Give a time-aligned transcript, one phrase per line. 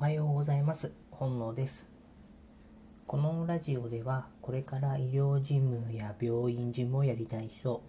[0.00, 0.92] おはようございます。
[1.10, 1.90] 本能です。
[3.04, 7.82] このラジオではこれから医療事務や病院事務をやりたい人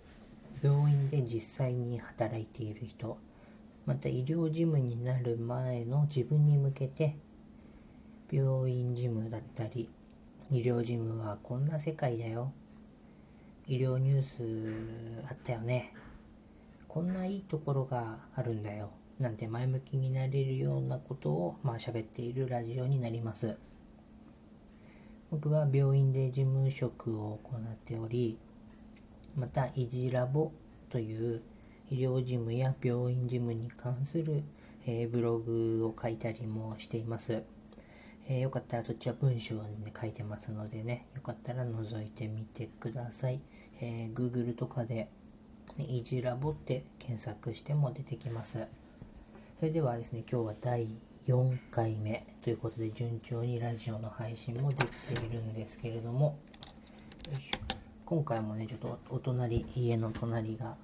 [0.63, 3.19] 病院で実際に働いている人
[3.85, 7.15] また医療事務になる前の自分に向けて
[8.31, 9.87] 病院事務だったり
[10.49, 12.51] 医療事務はこんな世界だよ。
[13.67, 15.93] 医療ニュースあったよね。
[16.87, 18.89] こんないいところがあるんだよ。
[19.19, 23.57] なんて前向きになれるようなことをまあ喋っているラジオになります。
[25.31, 28.37] 僕は病院で事務職を行っており
[29.35, 30.51] またイジラボ
[30.89, 31.41] という
[31.91, 34.43] 医療事務や病院事務に関する、
[34.87, 37.43] えー、ブログを書いたりもしています、
[38.27, 43.39] えー、よかったらそっちは文章に、ね、書いてますのでねよかったら覗いてみてください、
[43.81, 45.09] えー、Google とかで
[45.77, 48.67] イジラボって検索しても出てきます。
[49.59, 50.87] それではですね、今日は第
[51.27, 56.39] 4回目ということで順調にラジオの配信もできているんですけれども、
[58.05, 60.77] 今回もね、ちょっとお隣、家の隣が、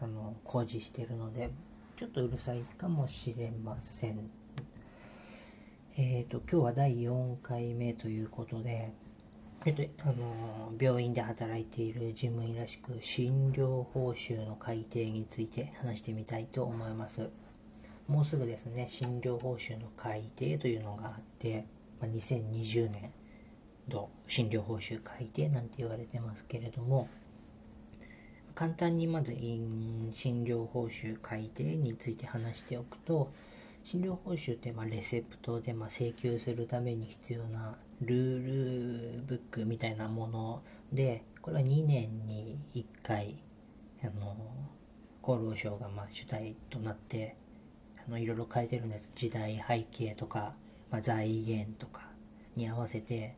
[0.00, 1.50] あの、工事してるので、
[1.94, 4.30] ちょっとうるさいかもしれません。
[5.98, 8.90] えっ、ー、と、今日は第4回目ということで、
[9.66, 17.28] えっと、あの、病院で働いている事務員らしく、診療報酬の改定について話してみたいと思います。
[18.12, 21.64] もうすぐですね、診療報酬の改定というのがあって、
[21.98, 23.10] まあ、2020年
[23.88, 27.08] 度診療報酬改定なんて言われてますけれども、
[28.54, 30.12] 簡単にまず診
[30.44, 33.32] 療報酬改定について話しておくと、
[33.82, 43.38] 診療報酬ってまあレセプトでま請求するために必要なルールブックみたいなもので、これは2年に1回、
[44.04, 44.36] あの、
[45.22, 47.36] 厚労省がま主体となって
[48.06, 49.10] あのいろいろ変えてるんです。
[49.14, 50.54] 時代背景とか、
[50.90, 52.08] まあ、財源とか
[52.56, 53.36] に合わせて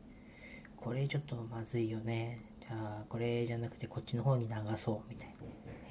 [0.77, 2.39] これちょっとまずいよね。
[2.59, 5.09] じゃあこれじゃなくてこっちの方に流そう。
[5.09, 5.33] みたいな。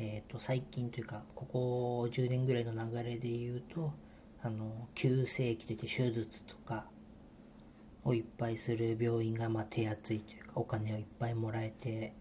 [0.00, 3.92] え、ー、と最近というかここ10年ぐらいの流れで言うと
[4.42, 6.86] あの急性期といって手術とか
[8.04, 12.12] をいっぱいする病院がま手厚いというかお金をいっぱいもらえて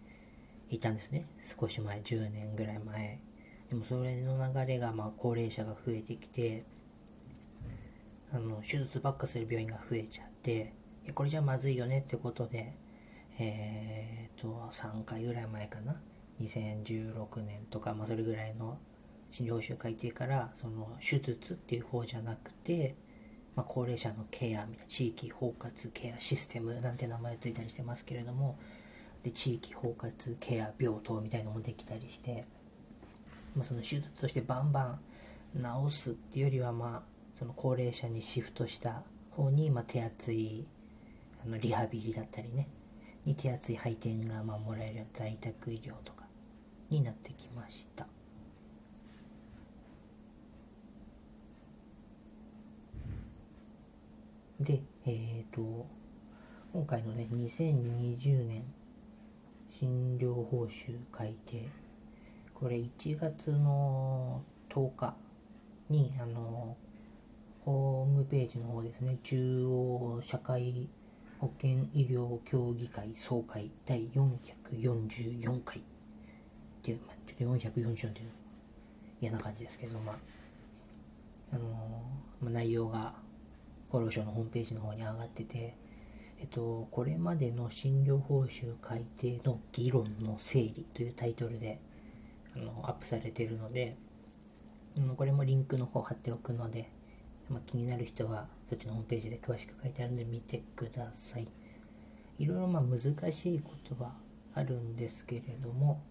[0.70, 1.26] いたんですね。
[1.60, 3.20] 少し前10年ぐらい前。
[3.74, 6.64] でもそれの流れがまあ高齢者が増えてきて
[8.32, 10.74] あの手術ばっかする病院が増えちゃって
[11.16, 12.76] これじゃまずいよねってことで
[13.40, 15.96] えっ、と3回ぐらい前かな。
[16.40, 18.78] 2016年とか、まあ、それぐらいの
[19.32, 22.96] 診療報酬改定からその手術っていう方じゃなくて、
[23.56, 28.60] まあ、高齢者のケアみたいな地域包括ケアシステムなんて名前ついたりしてますけれども
[29.24, 32.46] で地域包括ケア病棟みたいなのもできたりして
[33.56, 35.00] まあ、その手術としてバンバン
[35.88, 40.66] 治すっていうよりはまあその高齢者にシフトした方に、まあ、手厚い
[41.46, 42.68] あのリハビリだったりね
[43.26, 46.26] に手厚い配点がまあもらえる在宅医療とか
[46.90, 48.08] になってきました。
[54.60, 55.86] でえっ、ー、と
[56.72, 58.64] 今回のね2020年
[59.70, 61.68] 診療報酬改定
[62.64, 65.14] これ1月の10日
[65.90, 66.78] にあの
[67.66, 70.88] ホームページの方ですね中央社会
[71.40, 75.82] 保険医療協議会総会第444回っ
[76.82, 78.30] ていう、まあ、ちょっと444っていう
[79.20, 80.16] 嫌な感じですけどまあ
[81.52, 81.68] あの
[82.40, 83.14] まあ、内容が
[83.90, 85.76] 厚労省のホームページの方に上がってて
[86.40, 91.80] えっと、これまでの診療報酬改定の議論の整理というタイトルで
[92.56, 93.96] あのアップされているので、
[95.16, 96.90] これもリンクの方貼っておくので、
[97.50, 101.48] まあ、気になる人はそっちのホームページで詳しく書いてあるので見てください。
[102.40, 103.00] いろいろまあ難
[103.32, 104.12] しい言葉
[104.56, 106.02] あるんですけれども、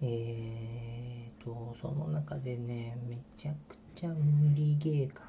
[0.00, 5.24] えーと、その中でね、めちゃくちゃ無理ゲー感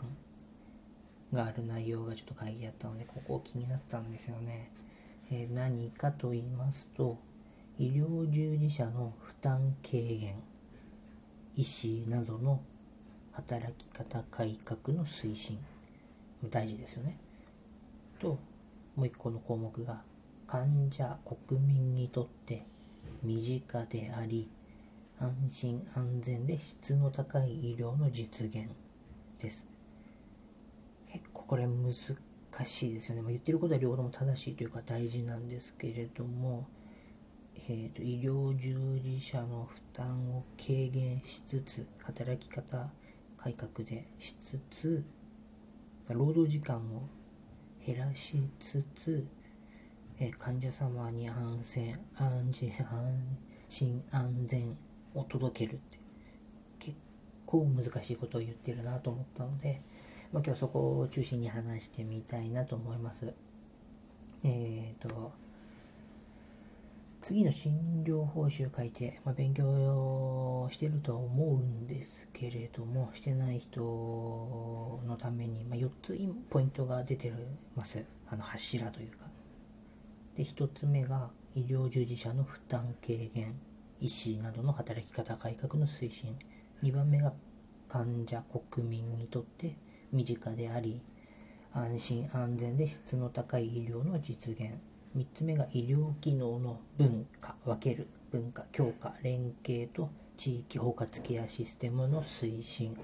[1.34, 4.72] がある内容がちょっと書いてあったので、ここ気になったんですよね。
[5.32, 7.18] えー、何かと言いますと、
[7.78, 10.36] 医療従事者の負担軽減
[11.56, 12.62] 医師などの
[13.34, 15.60] 働き方改革の推進
[16.50, 17.18] 大事ですよね。
[18.20, 18.40] と
[18.96, 20.02] もう一個の項目が
[20.48, 22.66] 患者国民にとって
[23.24, 24.48] 身近であり
[25.20, 28.70] 安心安全で質の高い医療の実現
[29.42, 29.66] です。
[31.12, 31.94] 結構これ難
[32.64, 36.68] しいですよね、ま、言ってることは両方とも正しいというか大事なんですけれども
[37.68, 42.92] えーと、医療従事者の負担を軽減しつつ働き方
[43.38, 45.04] 改革でしつつ
[46.10, 47.08] 労働時間を
[47.86, 49.28] 減らしつつ、
[50.20, 53.38] え患者様に安全安心安
[53.70, 54.78] 心安全
[55.14, 56.00] を届けるって
[56.80, 56.98] 結
[57.46, 59.82] 構難しいことを言ってるなと思ったので、
[60.32, 63.34] まあ、今日そこを中心に話してみたいなと思います。
[64.44, 65.32] えっ、ー、と
[67.28, 76.16] 次の診療報酬改定、まあ、勉強してるとは思うんですけれども、してない人のために、まあ、4つ
[76.52, 77.34] ポイントが出て
[77.76, 78.06] ます。
[78.30, 79.26] あの柱というか。
[80.36, 83.56] で、1つ目が医療従事者の負担軽減、
[84.00, 86.38] 医師などの働き方改革の推進。
[86.84, 87.34] 2番目が
[87.90, 89.76] 患者、国民にとって
[90.12, 91.02] 身近であり、
[91.74, 94.74] 安心安全で質の高い医療の実現。
[95.16, 102.98] 3つ目が医療機能の分化、分ける、文化、強化、連携と地域包括ケアシステムの推進。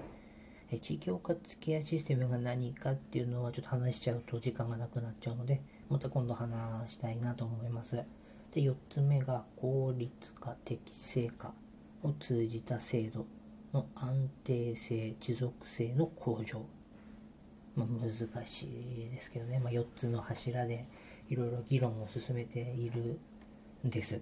[0.80, 7.96] 地域包括ケアシステムが何かっていうのはちょっと話しちゃうと時間がなくなっちゃうので、また今度話したいなと思います。
[7.96, 11.54] で、4つ目が効率化、適正化
[12.02, 13.24] を通じた制度
[13.72, 16.62] の安定性、持続性の向上。
[17.74, 20.86] まあ、難しいですけどね、まあ、4つの柱で
[21.28, 23.18] いろいろ議論を進めている
[23.86, 24.20] んです。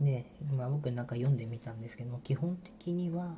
[0.00, 0.24] で、
[0.56, 3.36] まあ、僕なんか読んでみたんですけども基本的には、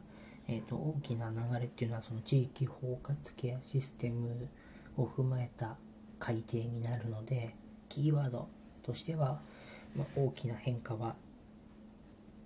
[0.48, 4.48] えーと、大きな流れっていうのはその地域包括ケアシステム
[4.96, 5.76] を踏まえた
[6.18, 7.54] 改定になるので
[7.88, 8.48] キーワード
[8.82, 9.40] としては、
[9.94, 11.14] まあ、大きな変化は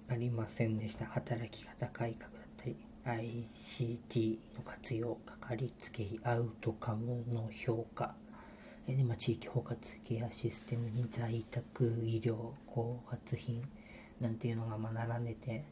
[0.08, 8.14] ありませんでした働き方改革だったり ICT の活用かかりつけ医アウトカムの評価
[8.96, 12.34] でまあ、地域包括ケアシステムに在宅医療
[12.66, 13.62] 後発品
[14.20, 15.64] なんていうのがま並んでて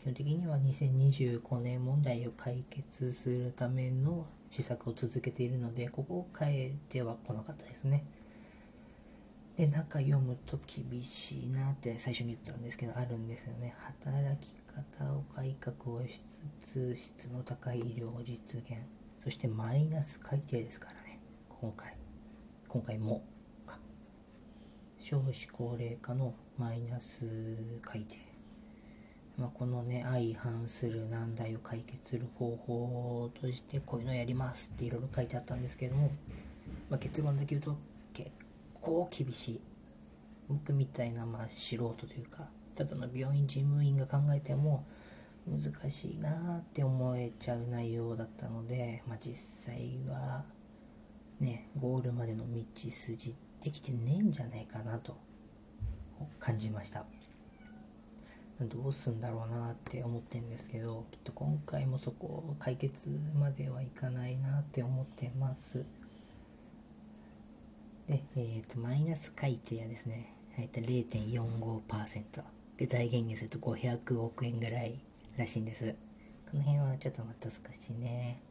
[0.00, 8.04] 基本的には2025年問題を解決するための施策を続けているのでここを変えてはこなかったですね。
[9.56, 13.74] で中読むと厳しいなって最初に言ったんですけどあるんですよね。
[13.78, 16.22] 働き方を改革をし
[16.60, 18.78] つつ質の高い医療を実現
[19.22, 21.20] そしてマイナス改定ですからね
[21.60, 21.99] 今回。
[22.72, 23.24] 今回も
[25.00, 27.26] 少子高齢化のマイナス
[27.82, 28.16] 改定、
[29.36, 36.12] まあ、このね相反する難題を解決する方法としてこういうのやりますっていろいろ書いてあったんですけども、
[36.88, 37.76] まあ、結論だけ言うと
[38.12, 38.30] 結
[38.80, 39.60] 構厳しい
[40.48, 42.44] 僕みたいなまあ素人というか
[42.76, 44.86] ただの病院事務員が考えても
[45.48, 49.34] 難しいなって思えちゃう内容だったので、まあ、実
[49.74, 50.44] 際は
[51.40, 55.16] ね、ゴールまでの道筋できてねえんじゃないかなと
[56.38, 57.04] 感じました。
[58.60, 63.08] どうすんだろうなって思ってんですけど、きっと今回もそこを解決
[63.38, 65.86] まではいかないなって思ってます。
[68.06, 72.22] で、えっ、ー、と、マイナス改定はですね、えっ、と0.45%。
[72.76, 75.00] で、財源にすると500億円ぐらい
[75.38, 75.94] らしいんです。
[76.50, 78.42] この辺はちょっとまた難しいね。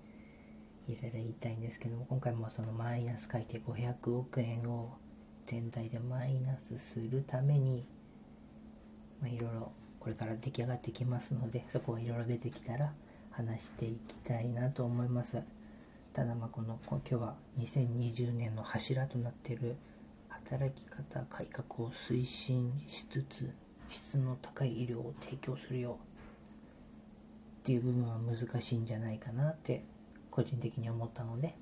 [0.89, 4.97] いろいろ言いたいんですけども今回もそのマイナス改定500億円を
[5.45, 7.86] 全体でマイナスするために
[9.21, 12.91] まいろいろこれから出来上がってきますのでそこはいろいろ出てきたら
[13.30, 15.44] 話していきたいなと思います。
[16.12, 19.78] ただまあこの今日は2020年の柱となっている
[20.28, 23.54] 働き方改革を推進しつつ
[23.87, 25.99] 質の高い医療を提供するよ
[27.59, 29.83] っていう部分は難しいんじゃないかなって
[30.31, 31.56] 個人的に思ったので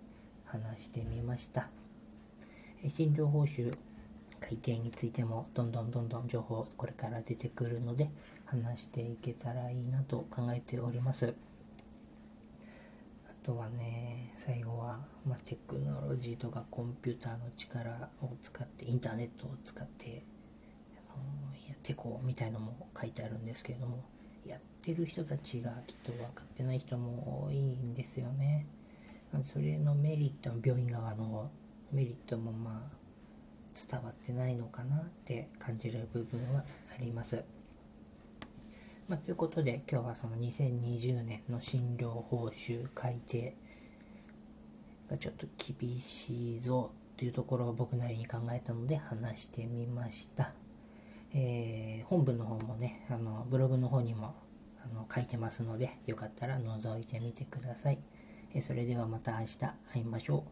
[0.46, 1.70] 話してみました。
[2.88, 3.76] 診療報酬
[4.40, 8.10] 改定についてもどんどんどんどん情報これから出てくるので
[8.46, 11.34] 話していけたらいいなと考えております。
[13.28, 20.24] あとはね最後は、まあ、テクノロジーとかコンピューターの力を使ってインターネットを使って
[21.68, 24.04] やってこうみたいのも書いてあるんですけれども
[24.92, 28.66] ってる人たちがきっと分かってない人も多いんですよね。
[29.44, 31.52] それのメリット、病院側の
[31.92, 32.98] メリットもまあ
[33.76, 36.64] 伝わってないのかなって感じる部分は
[36.96, 37.44] あります。
[39.10, 43.56] まあ、ということで今日はその2020年の診療報酬改定
[45.10, 50.54] がちょっと厳しいぞというところを僕なりに考えたので話してみました。
[51.34, 54.47] えー、本文の方もね、あのブログの方にも
[54.92, 58.00] あの書いてますので、よかったら覗いてみてください。
[58.54, 60.46] えそれではまた明日会いましょ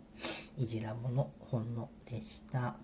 [0.57, 0.61] う。
[0.61, 2.75] いじらぼの本のでした。